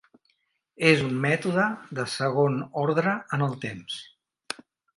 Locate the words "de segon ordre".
1.99-3.13